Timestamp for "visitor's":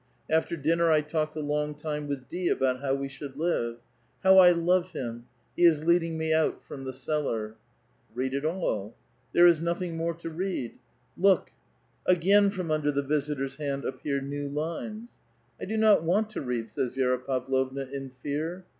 13.03-13.57